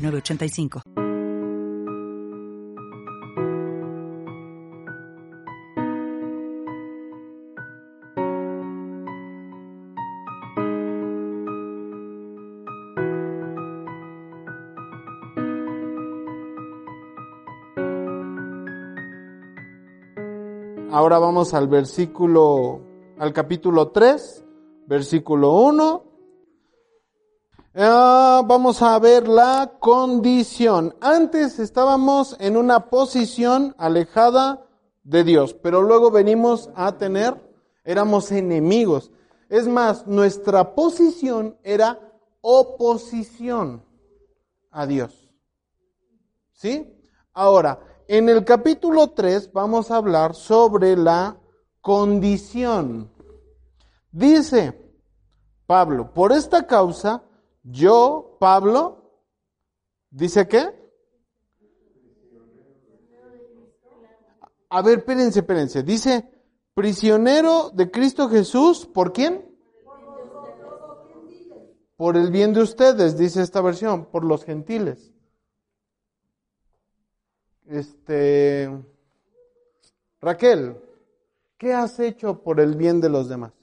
[0.00, 0.82] 985.
[20.92, 22.80] Ahora vamos al versículo,
[23.18, 24.44] al capítulo 3,
[24.86, 26.09] versículo 1
[27.74, 30.96] Ah, vamos a ver la condición.
[31.00, 34.66] Antes estábamos en una posición alejada
[35.04, 37.40] de Dios, pero luego venimos a tener,
[37.84, 39.12] éramos enemigos.
[39.48, 42.00] Es más, nuestra posición era
[42.40, 43.84] oposición
[44.72, 45.30] a Dios.
[46.52, 46.92] ¿Sí?
[47.32, 47.78] Ahora,
[48.08, 51.36] en el capítulo 3 vamos a hablar sobre la
[51.80, 53.12] condición.
[54.10, 54.76] Dice
[55.66, 57.22] Pablo, por esta causa,
[57.62, 59.12] yo, Pablo,
[60.10, 60.80] dice qué?
[64.68, 65.82] A ver, espérense, espérense.
[65.82, 66.30] Dice,
[66.74, 69.44] prisionero de Cristo Jesús, ¿por quién?
[71.96, 75.12] Por el bien de ustedes, dice esta versión, por los gentiles.
[77.66, 78.70] Este,
[80.20, 80.76] Raquel,
[81.58, 83.59] ¿qué has hecho por el bien de los demás?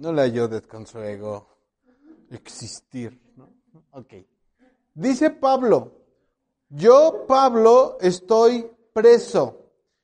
[0.00, 1.46] No le ayudes con su ego
[2.30, 3.20] existir.
[3.36, 3.50] ¿no?
[3.90, 4.14] Ok.
[4.94, 5.92] Dice Pablo,
[6.70, 9.58] yo Pablo estoy preso.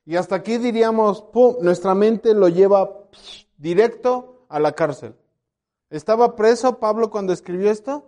[0.04, 3.08] Y hasta aquí diríamos, pum, nuestra mente lo lleva
[3.56, 5.16] directo a la cárcel.
[5.88, 8.04] ¿Estaba preso Pablo cuando escribió esto?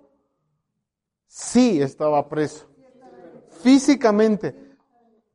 [1.27, 2.66] Sí, estaba preso.
[3.62, 4.77] Físicamente.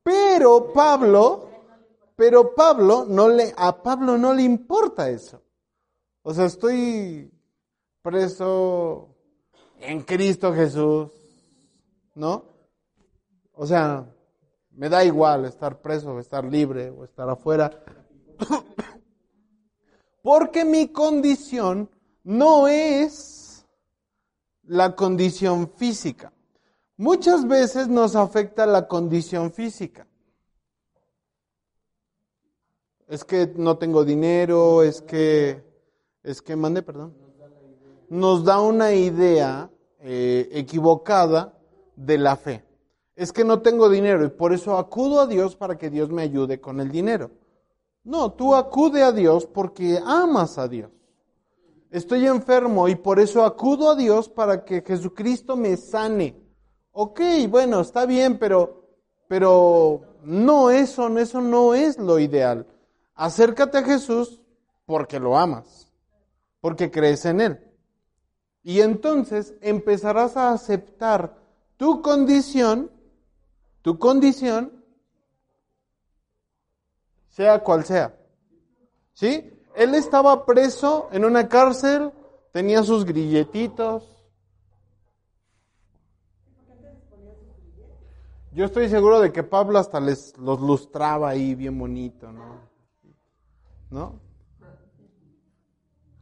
[0.04, 1.50] Pero Pablo,
[2.16, 5.43] pero Pablo no le, a Pablo no le importa eso.
[6.26, 7.30] O sea, estoy
[8.02, 9.14] preso
[9.80, 11.12] en Cristo Jesús,
[12.16, 12.46] ¿no?
[13.52, 14.10] O sea,
[14.72, 17.84] me da igual estar preso, estar libre o estar afuera.
[20.22, 21.90] Porque mi condición
[22.24, 23.66] no es
[24.64, 26.32] la condición física.
[26.96, 30.08] Muchas veces nos afecta la condición física.
[33.10, 35.73] Es que no tengo dinero, es que
[36.24, 37.14] es que mande, perdón,
[38.10, 39.70] nos da una idea
[40.00, 41.58] eh, equivocada
[41.96, 42.64] de la fe.
[43.16, 46.24] Es que no tengo dinero y por eso acudo a Dios para que Dios me
[46.24, 47.32] ayude con el dinero.
[48.04, 50.92] No, tú acude a Dios porque amas a Dios.
[51.92, 56.36] Estoy enfermo y por eso acudo a Dios para que Jesucristo me sane.
[56.92, 58.88] Ok, bueno, está bien, pero,
[59.28, 62.66] pero no eso, eso no es lo ideal.
[63.14, 64.42] Acércate a Jesús
[64.86, 65.83] porque lo amas
[66.64, 67.60] porque crees en Él.
[68.64, 71.36] Y entonces empezarás a aceptar
[71.76, 72.90] tu condición,
[73.82, 74.72] tu condición,
[77.28, 78.16] sea cual sea.
[79.12, 79.52] ¿Sí?
[79.76, 82.14] Él estaba preso en una cárcel,
[82.54, 84.10] tenía sus grilletitos.
[88.54, 92.62] Yo estoy seguro de que Pablo hasta les los lustraba ahí bien bonito, ¿no?
[93.90, 94.33] ¿No?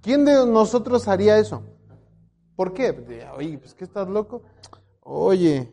[0.01, 1.63] ¿Quién de nosotros haría eso?
[2.55, 3.29] ¿Por qué?
[3.37, 4.41] Oye, pues que estás loco.
[5.01, 5.71] Oye,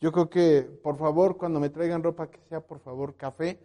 [0.00, 3.58] yo creo que, por favor, cuando me traigan ropa, que sea, por favor, café,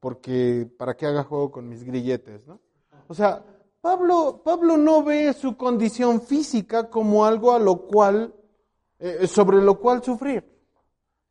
[0.00, 2.60] porque para que haga juego con mis grilletes, ¿no?
[3.06, 3.44] O sea,
[3.80, 8.34] Pablo, Pablo no ve su condición física como algo a lo cual,
[8.98, 10.44] eh, sobre lo cual sufrir.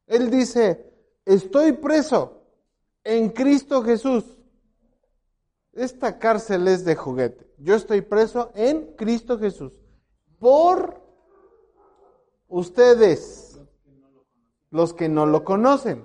[0.07, 0.91] Él dice,
[1.25, 2.41] estoy preso
[3.03, 4.36] en Cristo Jesús.
[5.77, 7.47] Esta cárcel es de juguete.
[7.59, 9.73] Yo estoy preso en Cristo Jesús.
[10.39, 10.99] Por
[12.47, 13.61] ustedes,
[14.71, 16.03] los que no lo conocen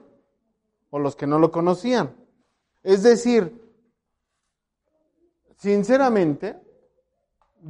[0.90, 2.14] o los que no lo conocían.
[2.82, 3.66] Es decir,
[5.56, 6.60] sinceramente,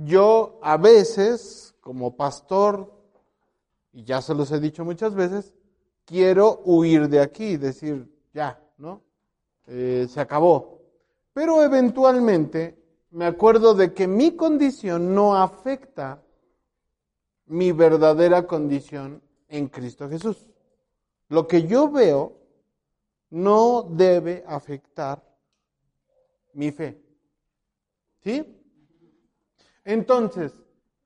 [0.05, 2.93] yo a veces, como pastor,
[3.93, 5.55] y ya se los he dicho muchas veces,
[6.05, 9.03] quiero huir de aquí, decir, ya, ¿no?
[9.69, 10.82] Eh, se acabó.
[11.33, 12.79] Pero eventualmente
[13.11, 16.23] me acuerdo de que mi condición no afecta
[17.47, 20.49] mi verdadera condición en Cristo Jesús.
[21.29, 22.39] Lo que yo veo
[23.31, 25.23] no debe afectar
[26.55, 27.03] mi fe.
[28.23, 28.45] ¿Sí?
[29.85, 30.53] Entonces,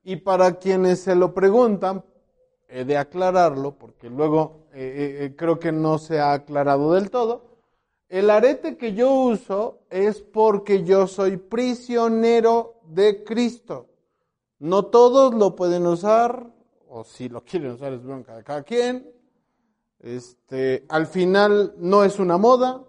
[0.03, 2.05] y para quienes se lo preguntan,
[2.69, 7.11] he de aclararlo, porque luego eh, eh, eh, creo que no se ha aclarado del
[7.11, 7.56] todo.
[8.09, 13.89] El arete que yo uso es porque yo soy prisionero de Cristo.
[14.59, 16.47] No todos lo pueden usar,
[16.89, 19.11] o si lo quieren usar es bronca de cada quien.
[19.99, 22.85] Este, al final no es una moda,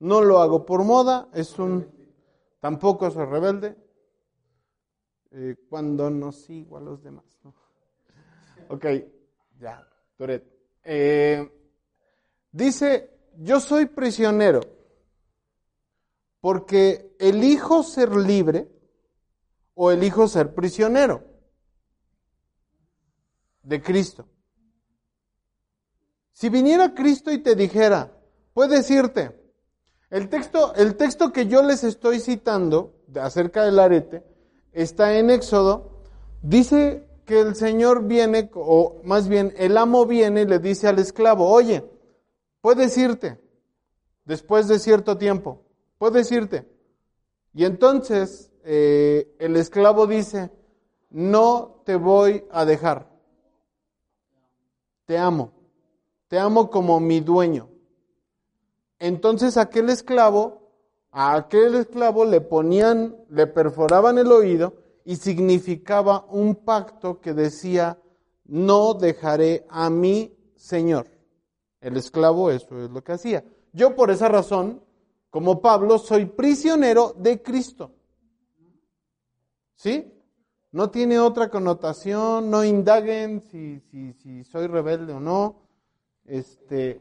[0.00, 1.86] no lo hago por moda, es un,
[2.58, 3.76] tampoco soy rebelde,
[5.30, 7.24] eh, cuando no sigo a los demás.
[8.70, 8.84] Ok,
[9.58, 10.44] ya, Toret.
[10.84, 11.50] Eh,
[12.52, 14.60] dice, yo soy prisionero
[16.40, 18.68] porque elijo ser libre
[19.74, 21.22] o elijo ser prisionero
[23.62, 24.26] de Cristo.
[26.32, 28.12] Si viniera Cristo y te dijera,
[28.54, 29.36] puedes irte.
[30.10, 34.24] El texto, el texto que yo les estoy citando acerca del arete
[34.72, 36.02] está en Éxodo,
[36.42, 40.98] dice que el Señor viene, o más bien el amo viene y le dice al
[40.98, 41.84] esclavo, oye,
[42.68, 43.40] puedes irte
[44.26, 45.62] después de cierto tiempo,
[45.96, 46.68] puedes irte.
[47.54, 50.50] Y entonces eh, el esclavo dice,
[51.08, 53.08] no te voy a dejar,
[55.06, 55.50] te amo,
[56.28, 57.70] te amo como mi dueño.
[58.98, 60.60] Entonces aquel esclavo
[61.10, 64.74] a aquel esclavo le ponían, le perforaban el oído
[65.06, 67.98] y significaba un pacto que decía,
[68.44, 71.17] no dejaré a mi Señor.
[71.80, 73.44] El esclavo eso es lo que hacía.
[73.72, 74.82] Yo por esa razón,
[75.30, 77.92] como Pablo, soy prisionero de Cristo.
[79.76, 80.12] ¿Sí?
[80.72, 85.62] No tiene otra connotación, no indaguen si, si, soy rebelde o no.
[86.24, 87.00] Este,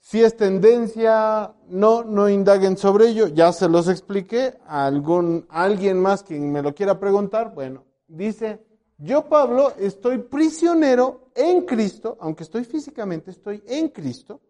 [0.00, 3.28] si es tendencia, no, no indaguen sobre ello.
[3.28, 4.58] Ya se los expliqué.
[4.66, 8.64] A algún, alguien más quien me lo quiera preguntar, bueno, dice,
[8.98, 14.40] yo Pablo estoy prisionero en Cristo, aunque estoy físicamente, estoy en Cristo,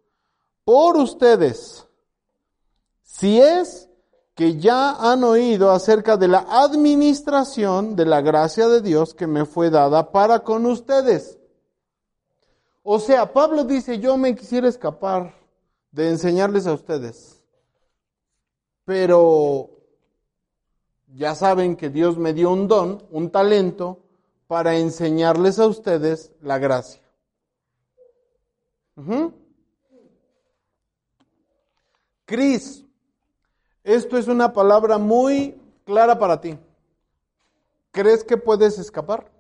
[0.65, 1.87] por ustedes.
[3.03, 3.89] Si es
[4.37, 9.47] que ya han oído acerca de la administración de la gracia de Dios que me
[9.47, 11.39] fue dada para con ustedes.
[12.83, 15.35] O sea, Pablo dice, yo me quisiera escapar
[15.91, 17.43] de enseñarles a ustedes.
[18.85, 19.71] Pero
[21.15, 24.06] ya saben que Dios me dio un don, un talento,
[24.47, 27.03] para enseñarles a ustedes la gracia.
[32.25, 32.85] Cris,
[33.85, 36.59] esto es una palabra muy clara para ti.
[37.91, 39.31] ¿Crees que puedes escapar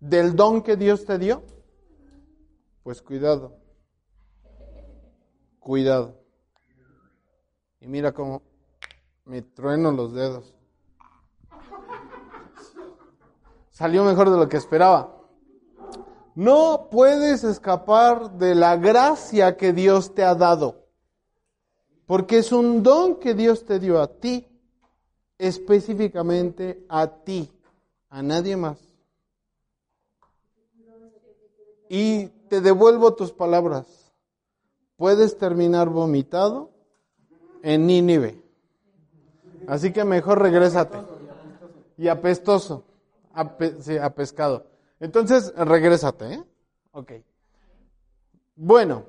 [0.00, 1.42] del don que Dios te dio?
[2.82, 3.62] Pues cuidado
[5.62, 6.20] cuidado.
[7.80, 8.42] Y mira cómo
[9.24, 10.54] me trueno los dedos.
[13.72, 15.18] Salió mejor de lo que esperaba.
[16.36, 20.86] No puedes escapar de la gracia que Dios te ha dado.
[22.06, 24.46] Porque es un don que Dios te dio a ti.
[25.36, 27.50] Específicamente a ti.
[28.08, 28.78] A nadie más.
[31.88, 34.02] Y te devuelvo tus palabras
[35.02, 36.70] puedes terminar vomitado
[37.64, 38.40] en Nínive.
[39.66, 40.96] Así que mejor regrésate.
[41.98, 42.84] Y apestoso,
[43.34, 44.66] a, sí, a pescado.
[45.00, 46.44] Entonces, regrésate, ¿eh?
[46.92, 47.12] Ok.
[48.54, 49.06] Bueno,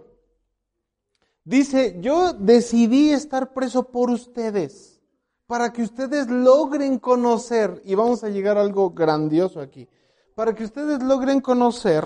[1.44, 5.02] dice, yo decidí estar preso por ustedes,
[5.46, 9.88] para que ustedes logren conocer, y vamos a llegar a algo grandioso aquí,
[10.36, 12.06] para que ustedes logren conocer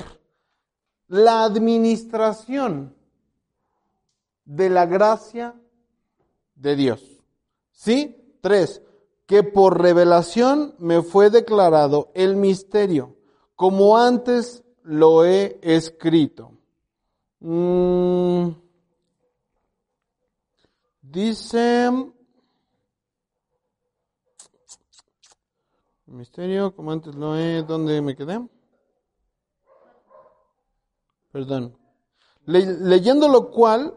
[1.08, 2.94] la administración
[4.44, 5.56] de la gracia
[6.56, 7.24] de Dios.
[7.72, 8.38] ¿Sí?
[8.42, 8.82] Tres,
[9.28, 13.18] que por revelación me fue declarado el misterio,
[13.56, 16.54] como antes lo he escrito.
[17.40, 18.50] Mm.
[21.02, 21.92] dice,
[26.06, 28.40] misterio, como antes lo he, ¿dónde me quedé?
[31.32, 31.78] Perdón.
[32.46, 33.94] leyendo lo cual,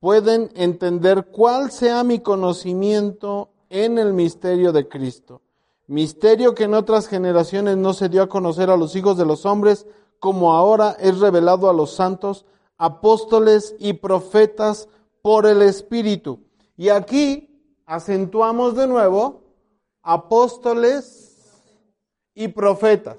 [0.00, 5.42] pueden entender cuál sea mi conocimiento en el misterio de Cristo.
[5.86, 9.46] Misterio que en otras generaciones no se dio a conocer a los hijos de los
[9.46, 9.86] hombres,
[10.18, 12.44] como ahora es revelado a los santos,
[12.76, 14.88] apóstoles y profetas
[15.22, 16.40] por el Espíritu.
[16.76, 19.42] Y aquí acentuamos de nuevo
[20.02, 21.26] apóstoles
[22.34, 23.18] y profetas.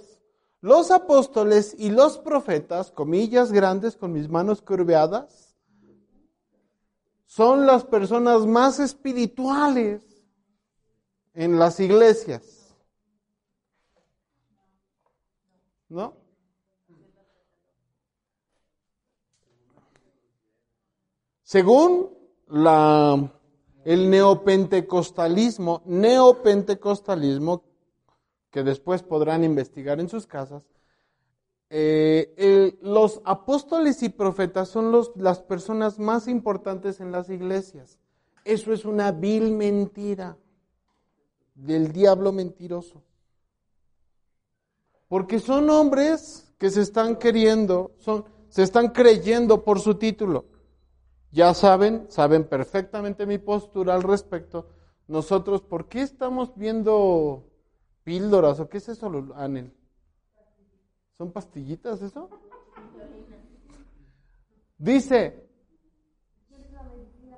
[0.62, 5.47] Los apóstoles y los profetas, comillas grandes con mis manos curveadas,
[7.28, 10.02] son las personas más espirituales
[11.34, 12.76] en las iglesias.
[15.90, 16.16] ¿No?
[21.44, 22.10] Según
[22.48, 23.32] la,
[23.86, 27.64] el neopentecostalismo, neopentecostalismo,
[28.52, 30.64] que después podrán investigar en sus casas,
[31.70, 38.00] eh, los apóstoles y profetas son las personas más importantes en las iglesias.
[38.46, 40.38] Eso es una vil mentira
[41.56, 43.04] del diablo mentiroso.
[45.08, 50.46] Porque son hombres que se están queriendo, son, se están creyendo por su título.
[51.32, 54.70] Ya saben, saben perfectamente mi postura al respecto.
[55.08, 57.50] Nosotros, ¿por qué estamos viendo
[58.04, 59.74] píldoras o qué es eso, Anel?
[61.18, 62.30] ¿Son pastillitas eso?
[64.78, 65.50] Dice,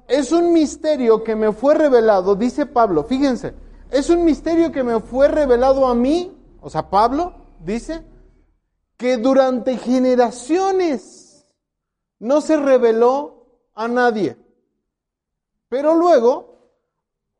[0.07, 3.53] es un misterio que me fue revelado, dice Pablo, fíjense,
[3.89, 7.33] es un misterio que me fue revelado a mí, o sea, Pablo
[7.63, 8.03] dice,
[8.98, 11.48] que durante generaciones
[12.19, 14.36] no se reveló a nadie.
[15.69, 16.74] Pero luego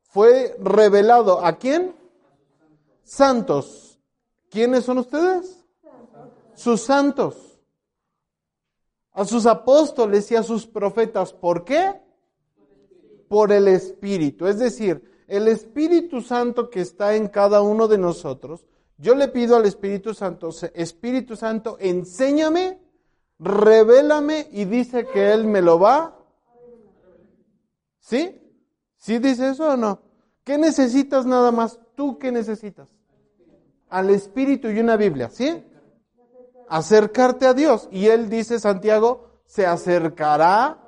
[0.04, 1.94] fue revelado a quién?
[3.04, 4.00] Santos.
[4.50, 5.59] ¿Quiénes son ustedes?
[6.60, 7.62] Sus santos.
[9.14, 11.32] A sus apóstoles y a sus profetas.
[11.32, 12.02] ¿Por qué?
[13.30, 14.46] Por el Espíritu.
[14.46, 18.66] Es decir, el Espíritu Santo que está en cada uno de nosotros,
[18.98, 22.78] yo le pido al Espíritu Santo, Espíritu Santo, enséñame,
[23.40, 26.20] revélame y dice que Él me lo va.
[28.00, 28.38] ¿Sí?
[28.98, 30.02] ¿Sí dice eso o no?
[30.44, 31.80] ¿Qué necesitas nada más?
[31.96, 32.90] ¿Tú qué necesitas?
[33.88, 35.64] Al Espíritu y una Biblia, ¿sí?
[36.70, 37.90] Acercarte a Dios.
[37.92, 40.80] Y Él dice, Santiago, se acercará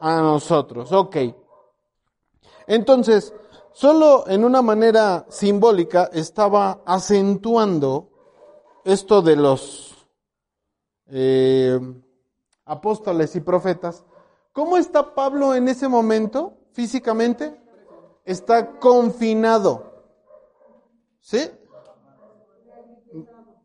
[0.00, 0.92] a nosotros.
[0.92, 1.16] Ok.
[2.66, 3.34] Entonces,
[3.72, 8.10] Solo en una manera simbólica estaba acentuando
[8.84, 10.08] esto de los
[11.06, 11.78] eh,
[12.64, 14.04] apóstoles y profetas.
[14.52, 17.60] ¿Cómo está Pablo en ese momento físicamente?
[18.24, 20.04] Está confinado.
[21.20, 21.48] ¿Sí?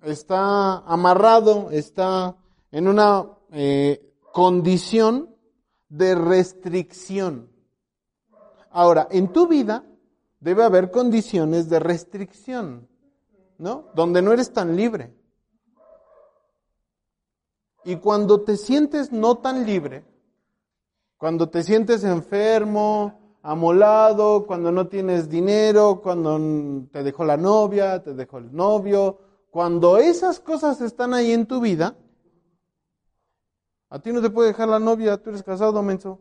[0.05, 2.35] Está amarrado, está
[2.71, 5.35] en una eh, condición
[5.89, 7.49] de restricción.
[8.69, 9.83] Ahora, en tu vida
[10.39, 12.87] debe haber condiciones de restricción,
[13.57, 13.89] ¿no?
[13.95, 15.11] Donde no eres tan libre.
[17.83, 20.05] Y cuando te sientes no tan libre,
[21.17, 28.13] cuando te sientes enfermo, amolado, cuando no tienes dinero, cuando te dejó la novia, te
[28.13, 29.24] dejó el novio,
[29.55, 31.95] cuando esas cosas están ahí en tu vida,
[33.89, 36.19] a ti no te puede dejar la novia, tú eres casado, menso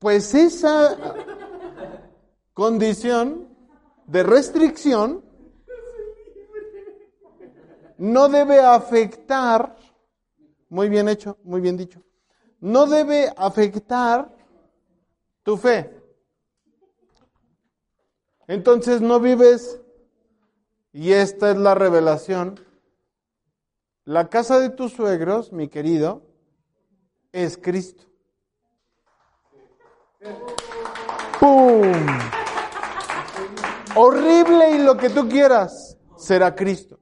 [0.00, 0.98] pues esa
[2.54, 3.56] condición
[4.08, 5.24] de restricción
[7.96, 9.76] no debe afectar,
[10.68, 12.02] muy bien hecho, muy bien dicho,
[12.58, 14.34] no debe afectar
[15.44, 16.02] tu fe.
[18.48, 19.80] Entonces no vives,
[20.96, 22.58] y esta es la revelación,
[24.06, 26.22] la casa de tus suegros, mi querido,
[27.32, 28.04] es Cristo.
[31.38, 31.82] ¡Pum!
[33.94, 36.98] Horrible y lo que tú quieras, será Cristo.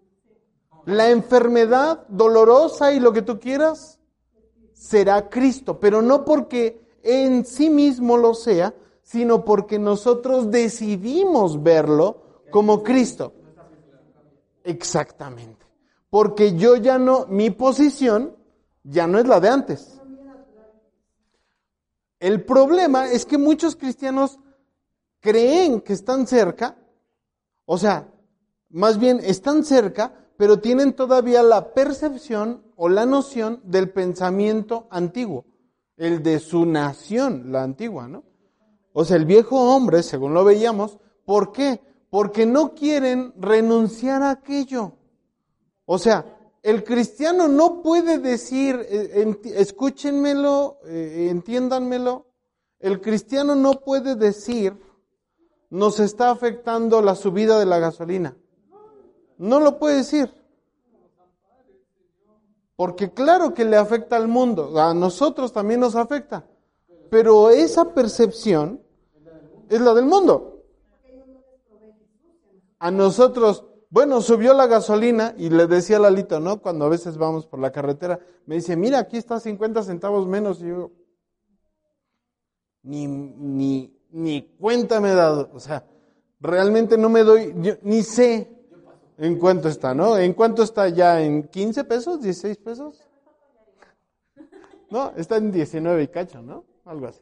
[0.87, 4.01] La enfermedad dolorosa y lo que tú quieras,
[4.73, 5.79] será Cristo.
[5.79, 13.35] Pero no porque en sí mismo lo sea, sino porque nosotros decidimos verlo como Cristo.
[14.65, 15.65] Exactamente.
[16.11, 18.37] Porque yo ya no, mi posición
[18.83, 20.01] ya no es la de antes.
[22.19, 24.39] El problema es que muchos cristianos
[25.21, 26.77] creen que están cerca,
[27.67, 28.09] o sea,
[28.71, 35.45] más bien están cerca, pero tienen todavía la percepción o la noción del pensamiento antiguo,
[35.97, 38.25] el de su nación, la antigua, ¿no?
[38.93, 41.81] O sea, el viejo hombre, según lo veíamos, ¿por qué?
[42.15, 44.93] Porque no quieren renunciar a aquello.
[45.85, 46.25] O sea,
[46.63, 52.27] el cristiano no puede decir, eh, escúchenmelo, eh, entiéndanmelo,
[52.79, 54.81] el cristiano no puede decir,
[55.71, 58.37] nos está afectando la subida de la gasolina.
[59.37, 60.33] No lo puede decir.
[62.77, 66.47] Porque claro que le afecta al mundo, a nosotros también nos afecta.
[67.11, 68.81] Pero esa percepción
[69.69, 70.54] es la del mundo.
[72.79, 76.61] A nosotros, bueno, subió la gasolina y le decía a Lalito, ¿no?
[76.61, 80.61] Cuando a veces vamos por la carretera, me dice, mira, aquí está 50 centavos menos.
[80.61, 80.91] Y yo,
[82.83, 85.51] ni, ni, ni cuenta me he dado.
[85.55, 85.85] O sea,
[86.41, 88.51] realmente no me doy, yo, ni sé
[89.19, 90.17] en cuánto está, ¿no?
[90.19, 91.21] ¿En cuánto está ya?
[91.21, 92.21] ¿En 15 pesos?
[92.21, 93.01] ¿16 pesos?
[94.91, 96.65] No, está en 19 y cacho, ¿no?
[96.85, 97.21] Algo así.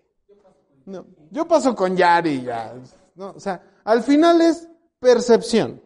[0.84, 2.74] No, yo paso con Yari ya.
[3.14, 3.30] ¿No?
[3.30, 5.82] O sea, al final es percepción.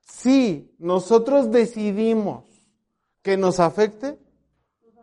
[0.00, 2.44] Si nosotros decidimos
[3.22, 4.18] que nos afecte,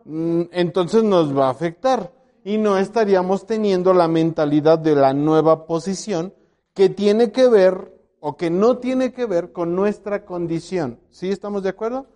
[0.04, 2.12] mm, entonces nos va a afectar
[2.44, 6.34] y no estaríamos teniendo la mentalidad de la nueva posición
[6.74, 11.00] que tiene que ver o que no tiene que ver con nuestra condición.
[11.10, 12.06] ¿Sí estamos de acuerdo?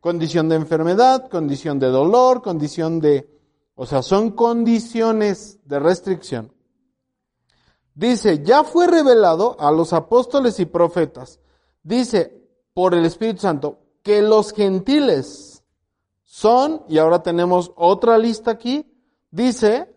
[0.00, 3.28] Condición de enfermedad, condición de dolor, condición de...
[3.74, 6.52] O sea, son condiciones de restricción.
[7.94, 11.40] Dice, ya fue revelado a los apóstoles y profetas,
[11.82, 15.62] dice, por el Espíritu Santo, que los gentiles
[16.22, 18.90] son, y ahora tenemos otra lista aquí,
[19.30, 19.94] dice,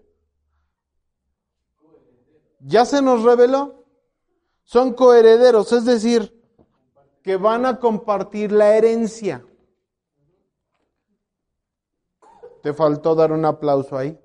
[2.59, 3.85] ya se nos reveló,
[4.63, 6.35] son coherederos, es decir,
[7.21, 9.45] que van a compartir la herencia.
[12.61, 14.19] Te faltó dar un aplauso ahí.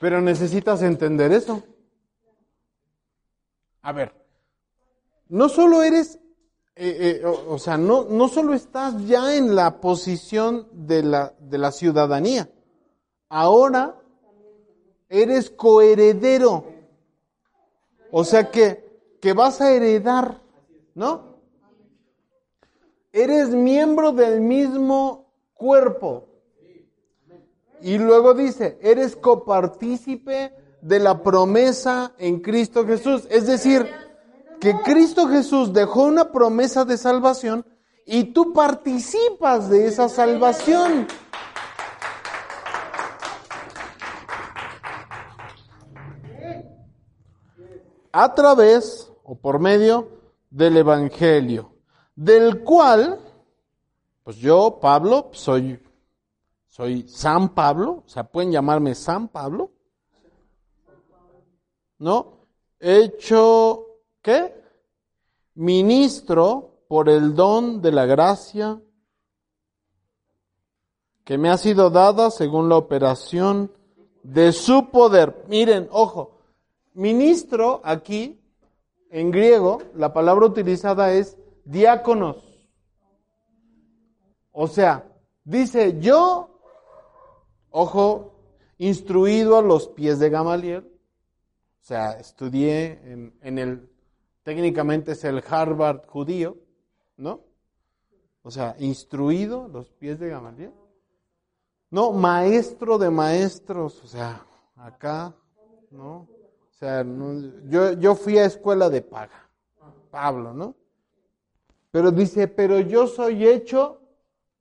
[0.00, 1.62] Pero necesitas entender eso.
[3.82, 4.12] A ver,
[5.28, 6.18] no solo eres
[6.82, 11.58] eh, eh, o, sea, no, no solo estás ya en la posición de la, de
[11.58, 12.48] la ciudadanía,
[13.28, 14.00] ahora
[15.10, 16.64] eres coheredero.
[18.10, 20.40] O sea que, que vas a heredar,
[20.94, 21.36] ¿no?
[23.12, 26.29] Eres miembro del mismo cuerpo.
[27.82, 33.26] Y luego dice, eres copartícipe de la promesa en Cristo Jesús.
[33.30, 33.88] Es decir,
[34.60, 37.64] que Cristo Jesús dejó una promesa de salvación
[38.06, 41.06] y tú participas de esa salvación.
[48.12, 50.08] A través o por medio
[50.50, 51.72] del Evangelio,
[52.16, 53.20] del cual,
[54.24, 55.80] pues yo, Pablo, soy,
[56.70, 59.72] soy San Pablo, o sea, pueden llamarme San Pablo,
[61.98, 62.46] ¿no?
[62.78, 63.86] Hecho
[64.22, 64.54] ¿qué?
[65.54, 68.80] Ministro por el don de la gracia
[71.24, 73.70] que me ha sido dada según la operación
[74.22, 75.44] de su poder.
[75.48, 76.38] Miren, ojo,
[76.94, 78.40] ministro aquí,
[79.10, 82.36] en griego, la palabra utilizada es diáconos.
[84.52, 85.06] O sea,
[85.44, 86.49] dice yo,
[87.70, 88.34] ojo,
[88.78, 90.84] instruido a los pies de Gamaliel,
[91.80, 93.88] o sea, estudié en, el
[94.42, 96.56] técnicamente es el Harvard judío,
[97.16, 97.40] ¿no?
[98.42, 100.72] O sea, instruido los pies de Gamaliel.
[101.90, 104.44] No, maestro de maestros, o sea,
[104.76, 105.34] acá,
[105.90, 106.28] ¿no?
[106.70, 107.04] O sea,
[107.64, 109.50] yo, yo fui a escuela de paga,
[110.10, 110.74] Pablo, ¿no?
[111.90, 114.00] Pero dice, pero yo soy hecho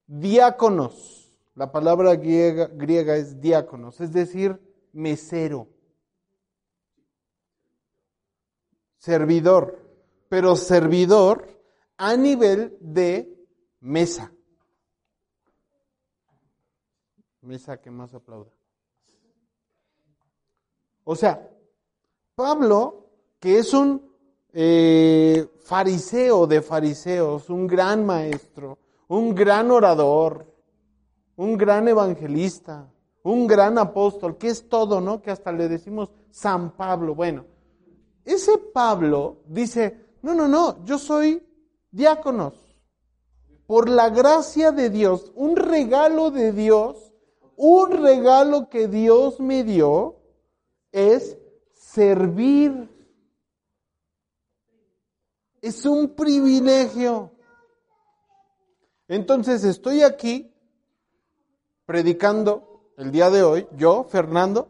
[0.07, 1.18] diáconos.
[1.59, 4.57] La palabra griega, es diáconos, es decir,
[4.93, 5.67] mesero.
[8.97, 9.77] servidor,
[10.29, 11.49] pero servidor
[11.97, 13.45] a nivel de
[13.81, 14.31] mesa.
[17.41, 18.51] Mesa que más aplauda.
[21.03, 21.45] O sea,
[22.35, 24.09] Pablo, que es un
[24.53, 28.77] eh, fariseo de fariseos, un gran maestro,
[29.09, 30.48] un gran orador,
[31.39, 32.91] un gran evangelista,
[33.23, 35.21] un gran apóstol, que es todo, ¿no?
[35.21, 37.15] Que hasta le decimos San Pablo.
[37.15, 37.45] Bueno,
[38.25, 41.41] ese Pablo dice, no, no, no, yo soy
[41.91, 42.55] diáconos.
[43.67, 47.13] Por la gracia de Dios, un regalo de Dios,
[47.55, 50.17] un regalo que Dios me dio
[50.91, 51.37] es
[51.71, 52.89] servir.
[55.61, 57.31] Es un privilegio.
[59.07, 60.53] Entonces estoy aquí
[61.89, 64.67] predicando el día de hoy, yo, Fernando,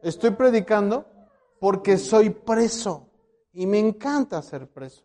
[0.00, 1.04] estoy predicando
[1.58, 3.08] porque soy preso
[3.52, 5.02] y me encanta ser preso.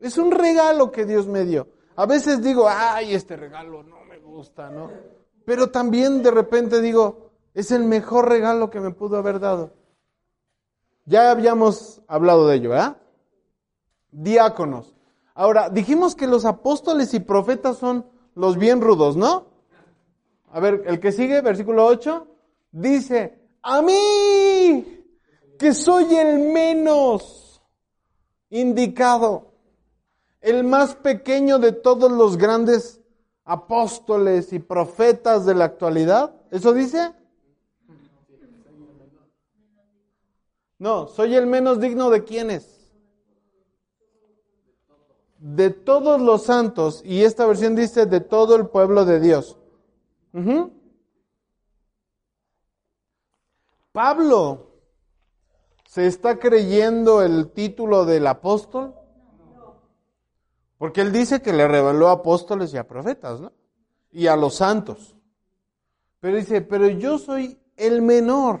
[0.00, 1.66] Es un regalo que Dios me dio.
[1.96, 4.92] A veces digo, ay, este regalo no me gusta, ¿no?
[5.44, 9.72] Pero también de repente digo, es el mejor regalo que me pudo haber dado.
[11.04, 12.96] Ya habíamos hablado de ello, ¿ah?
[14.12, 14.94] diáconos.
[15.34, 18.06] Ahora, dijimos que los apóstoles y profetas son
[18.38, 19.46] los bien rudos, ¿no?
[20.52, 22.26] A ver, el que sigue, versículo 8,
[22.70, 25.04] dice, a mí,
[25.58, 27.60] que soy el menos
[28.48, 29.52] indicado,
[30.40, 33.00] el más pequeño de todos los grandes
[33.44, 36.32] apóstoles y profetas de la actualidad.
[36.52, 37.12] ¿Eso dice?
[40.78, 42.77] No, soy el menos digno de quiénes?
[45.38, 47.02] De todos los santos.
[47.04, 49.56] Y esta versión dice de todo el pueblo de Dios.
[53.92, 54.68] Pablo
[55.86, 58.94] se está creyendo el título del apóstol.
[60.76, 63.52] Porque él dice que le reveló a apóstoles y a profetas, ¿no?
[64.12, 65.16] Y a los santos.
[66.20, 68.60] Pero dice, pero yo soy el menor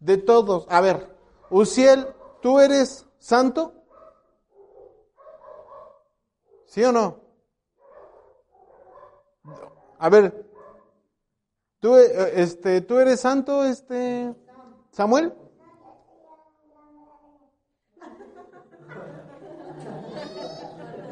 [0.00, 0.66] de todos.
[0.68, 1.16] A ver,
[1.50, 2.08] Uciel,
[2.42, 3.74] ¿tú eres santo?
[6.76, 7.22] ¿Sí o no?
[9.98, 10.46] A ver,
[11.80, 14.34] ¿tú, eh, este, ¿tú eres santo, este,
[14.90, 15.32] Samuel?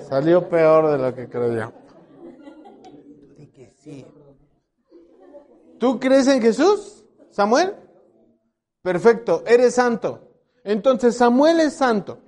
[0.07, 1.73] Salió peor de lo que creía.
[5.79, 7.75] ¿Tú crees en Jesús, Samuel?
[8.83, 10.29] Perfecto, eres santo.
[10.63, 12.19] Entonces Samuel es santo.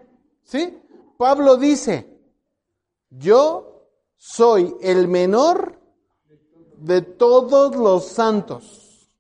[0.42, 0.82] ¿Sí?
[1.18, 2.15] Pablo dice,
[3.10, 5.78] yo soy el menor
[6.76, 9.10] de todos los santos.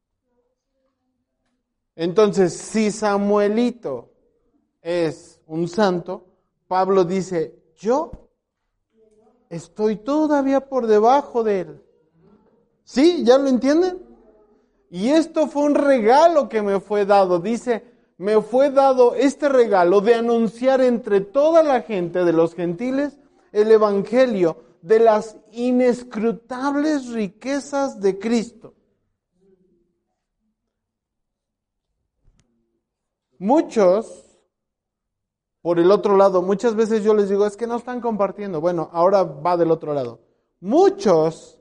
[1.94, 4.10] Entonces, si Samuelito
[4.82, 6.26] es un santo,
[6.68, 8.10] Pablo dice, yo
[9.48, 11.82] estoy todavía por debajo de él.
[12.84, 13.24] ¿Sí?
[13.24, 14.02] ¿Ya lo entienden?
[14.90, 17.40] Y esto fue un regalo que me fue dado.
[17.40, 17.84] Dice,
[18.18, 23.18] me fue dado este regalo de anunciar entre toda la gente de los gentiles
[23.60, 28.74] el Evangelio de las inescrutables riquezas de Cristo.
[33.38, 34.24] Muchos,
[35.60, 38.60] por el otro lado, muchas veces yo les digo, es que no están compartiendo.
[38.60, 40.20] Bueno, ahora va del otro lado.
[40.60, 41.58] Muchos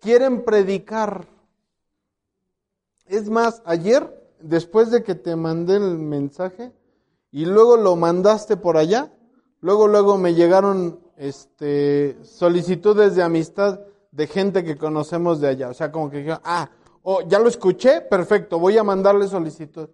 [0.00, 1.26] quieren predicar
[3.06, 6.72] es más, ayer, después de que te mandé el mensaje
[7.30, 9.12] y luego lo mandaste por allá,
[9.60, 15.68] luego, luego me llegaron este, solicitudes de amistad de gente que conocemos de allá.
[15.68, 16.70] O sea, como que dijeron, ah,
[17.02, 19.88] oh, ya lo escuché, perfecto, voy a mandarle solicitud.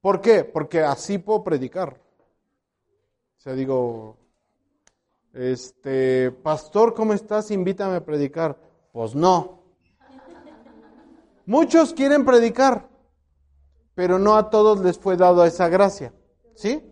[0.00, 0.44] ¿Por qué?
[0.44, 2.00] Porque así puedo predicar.
[3.38, 4.16] O sea, digo,
[5.32, 7.50] este, pastor, ¿cómo estás?
[7.50, 8.56] Invítame a predicar.
[8.92, 9.62] Pues no.
[11.44, 12.88] Muchos quieren predicar,
[13.94, 16.12] pero no a todos les fue dado esa gracia.
[16.54, 16.82] ¿Sí?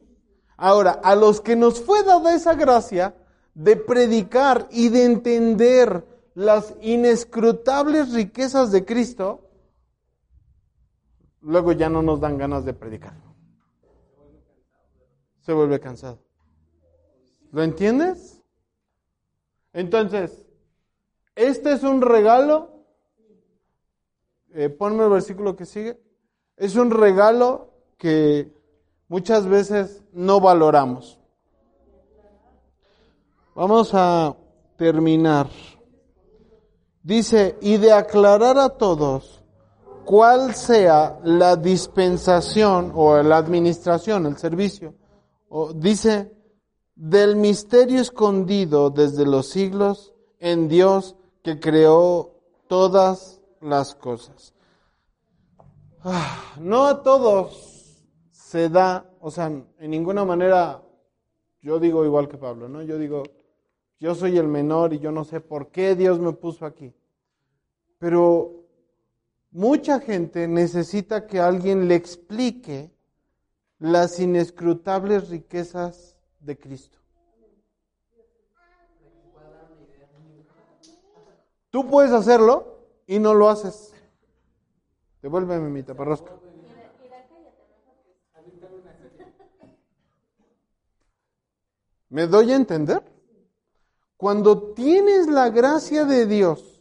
[0.56, 3.14] Ahora, a los que nos fue dada esa gracia
[3.54, 9.48] de predicar y de entender las inescrutables riquezas de Cristo,
[11.40, 13.14] luego ya no nos dan ganas de predicar.
[15.40, 16.18] Se vuelve cansado.
[17.52, 18.42] ¿Lo entiendes?
[19.72, 20.46] Entonces,
[21.34, 22.74] este es un regalo
[24.56, 26.00] eh, ponme el versículo que sigue.
[26.56, 28.53] Es un regalo que
[29.14, 31.20] muchas veces no valoramos.
[33.54, 34.34] Vamos a
[34.76, 35.48] terminar.
[37.00, 39.40] Dice, y de aclarar a todos
[40.04, 44.96] cuál sea la dispensación o la administración, el servicio.
[45.76, 46.32] Dice,
[46.96, 52.34] del misterio escondido desde los siglos en Dios que creó
[52.66, 54.54] todas las cosas.
[56.02, 57.73] Ah, no a todos
[58.54, 60.80] se da, o sea, en ninguna manera
[61.60, 62.82] yo digo igual que Pablo, ¿no?
[62.82, 63.24] Yo digo,
[63.98, 66.94] yo soy el menor y yo no sé por qué Dios me puso aquí.
[67.98, 68.64] Pero
[69.50, 72.92] mucha gente necesita que alguien le explique
[73.80, 77.00] las inescrutables riquezas de Cristo.
[81.70, 83.92] Tú puedes hacerlo, y no lo haces.
[85.22, 86.43] Devuélveme mi taparrosca.
[92.14, 93.02] ¿Me doy a entender?
[94.16, 96.80] Cuando tienes la gracia de Dios,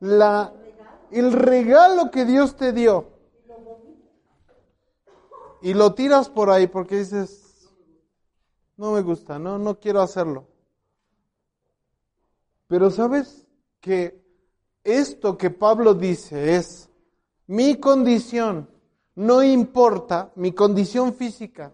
[0.00, 3.06] el regalo que Dios te dio,
[5.60, 7.70] y lo tiras por ahí porque dices,
[8.76, 10.48] no me gusta, no, no quiero hacerlo.
[12.66, 13.46] Pero sabes
[13.80, 14.20] que
[14.82, 16.90] esto que Pablo dice es,
[17.46, 18.68] mi condición
[19.14, 21.72] no importa, mi condición física.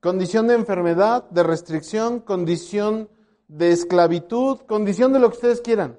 [0.00, 3.10] Condición de enfermedad, de restricción, condición
[3.48, 5.98] de esclavitud, condición de lo que ustedes quieran.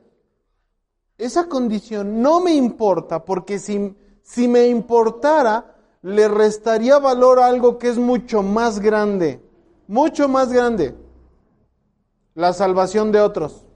[1.17, 7.77] Esa condición no me importa porque si, si me importara, le restaría valor a algo
[7.77, 9.39] que es mucho más grande,
[9.87, 10.95] mucho más grande.
[12.33, 13.67] La salvación de otros.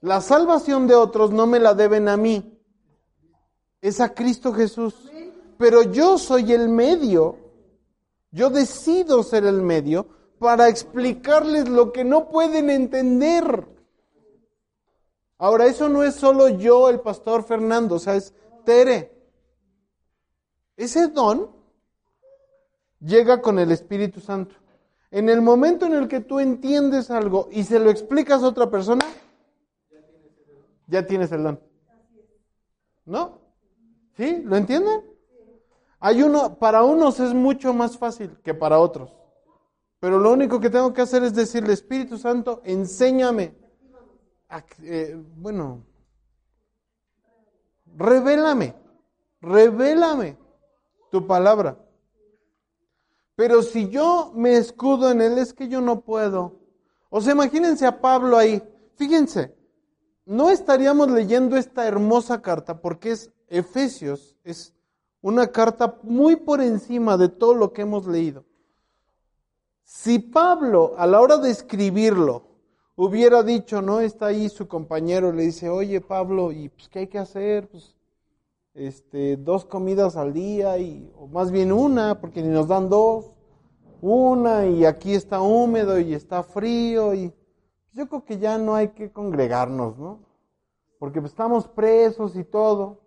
[0.00, 2.58] La salvación de otros no me la deben a mí,
[3.80, 4.94] es a Cristo Jesús.
[5.58, 7.36] Pero yo soy el medio,
[8.30, 10.06] yo decido ser el medio
[10.38, 13.66] para explicarles lo que no pueden entender.
[15.38, 19.12] Ahora, eso no es solo yo, el pastor Fernando, o sea, es Tere.
[20.76, 21.50] Ese don
[23.00, 24.54] llega con el Espíritu Santo.
[25.10, 28.70] En el momento en el que tú entiendes algo y se lo explicas a otra
[28.70, 29.04] persona,
[30.86, 31.60] ya tienes el don.
[33.06, 33.40] ¿No?
[34.16, 34.42] ¿Sí?
[34.44, 35.02] ¿Lo entienden?
[36.00, 39.16] Hay uno, para unos es mucho más fácil que para otros.
[40.00, 43.56] Pero lo único que tengo que hacer es decirle, Espíritu Santo, enséñame.
[44.82, 45.84] Eh, bueno,
[47.96, 48.74] revélame,
[49.40, 50.38] revélame
[51.10, 51.76] tu palabra.
[53.34, 56.60] Pero si yo me escudo en él, es que yo no puedo.
[57.10, 58.62] O sea, imagínense a Pablo ahí.
[58.96, 59.54] Fíjense,
[60.24, 64.74] no estaríamos leyendo esta hermosa carta porque es Efesios, es
[65.20, 68.44] una carta muy por encima de todo lo que hemos leído.
[69.84, 72.42] Si Pablo, a la hora de escribirlo,
[72.96, 77.06] hubiera dicho, no está ahí su compañero, le dice, oye Pablo, ¿y pues qué hay
[77.06, 77.68] que hacer?
[77.68, 77.96] Pues
[78.74, 83.32] este, dos comidas al día, y, o más bien una, porque ni nos dan dos,
[84.00, 87.32] una, y aquí está húmedo y está frío, y
[87.92, 90.20] yo creo que ya no hay que congregarnos, ¿no?
[90.98, 93.00] Porque pues, estamos presos y todo.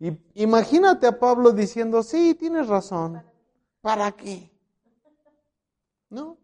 [0.00, 3.22] Y imagínate a Pablo diciendo, sí, tienes razón,
[3.80, 4.50] ¿para qué?
[6.10, 6.36] ¿No?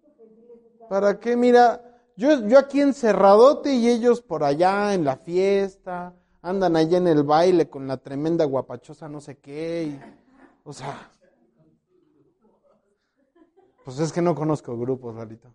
[0.89, 1.37] ¿Para qué?
[1.37, 1.83] Mira,
[2.17, 7.23] yo, yo aquí encerradote y ellos por allá en la fiesta, andan allá en el
[7.23, 9.99] baile con la tremenda guapachosa no sé qué.
[10.65, 11.11] o sea,
[13.85, 15.53] pues es que no conozco grupos, ahorita.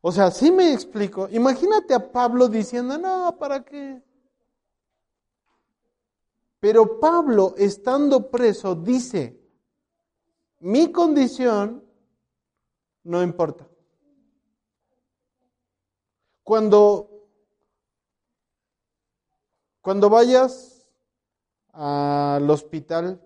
[0.00, 1.28] O sea, sí me explico.
[1.30, 4.02] Imagínate a Pablo diciendo, no, ¿para qué?
[6.60, 9.40] Pero Pablo, estando preso, dice,
[10.60, 11.82] mi condición
[13.04, 13.66] no importa.
[16.42, 17.28] Cuando,
[19.80, 20.86] cuando vayas
[21.72, 23.22] al hospital,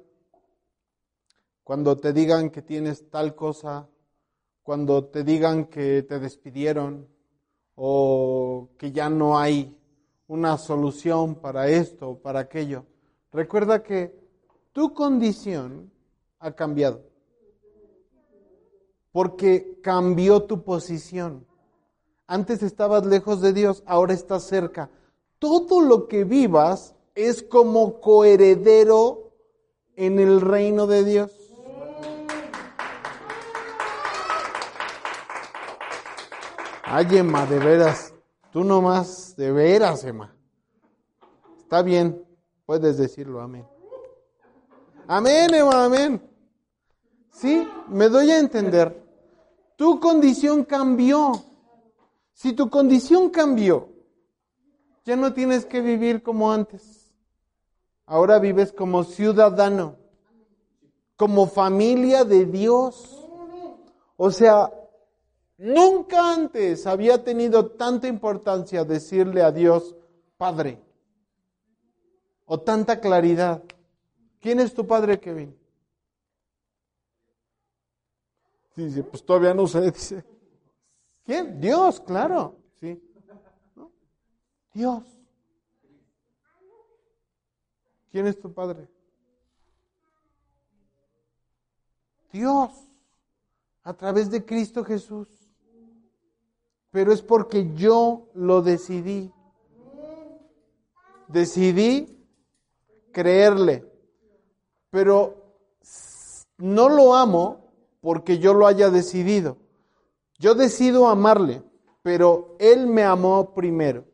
[1.64, 3.88] cuando te digan que tienes tal cosa,
[4.62, 7.08] cuando te digan que te despidieron
[7.74, 9.76] o que ya no hay
[10.28, 12.86] una solución para esto o para aquello,
[13.34, 14.16] recuerda que
[14.72, 15.92] tu condición
[16.38, 17.02] ha cambiado
[19.12, 21.46] porque cambió tu posición.
[22.26, 24.90] Antes estabas lejos de Dios, ahora estás cerca.
[25.38, 29.30] Todo lo que vivas es como coheredero
[29.94, 31.30] en el reino de Dios.
[36.82, 38.14] Ay, Emma, de veras.
[38.52, 40.34] Tú nomás, de veras, Emma.
[41.60, 42.24] Está bien,
[42.66, 43.66] puedes decirlo, amén.
[45.06, 46.22] Amén, amén.
[47.32, 49.02] Sí, me doy a entender.
[49.76, 51.32] Tu condición cambió.
[52.32, 53.88] Si tu condición cambió,
[55.04, 57.12] ya no tienes que vivir como antes.
[58.06, 59.96] Ahora vives como ciudadano,
[61.16, 63.24] como familia de Dios.
[64.16, 64.72] O sea,
[65.58, 69.96] nunca antes había tenido tanta importancia decirle a Dios,
[70.36, 70.83] Padre,
[72.46, 73.62] o tanta claridad.
[74.40, 75.56] ¿Quién es tu Padre, Kevin?
[78.76, 80.24] Dice, pues todavía no sé, dice.
[81.24, 81.60] ¿Quién?
[81.60, 83.00] Dios, claro, sí.
[84.72, 85.04] Dios.
[88.10, 88.88] ¿Quién es tu padre?
[92.32, 92.70] Dios,
[93.82, 95.28] a través de Cristo Jesús.
[96.92, 99.32] Pero es porque yo lo decidí.
[101.26, 102.13] Decidí
[103.14, 103.90] creerle.
[104.90, 105.56] Pero
[106.58, 107.72] no lo amo
[108.02, 109.56] porque yo lo haya decidido.
[110.38, 111.62] Yo decido amarle,
[112.02, 114.04] pero Él me amó primero.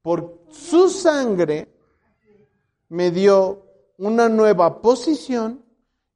[0.00, 1.68] Por su sangre
[2.88, 3.66] me dio
[3.98, 5.62] una nueva posición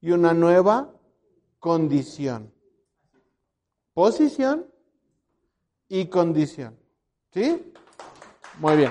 [0.00, 0.90] y una nueva
[1.58, 2.52] condición.
[3.92, 4.66] Posición
[5.88, 6.76] y condición.
[7.32, 7.72] ¿Sí?
[8.60, 8.90] Muy bien.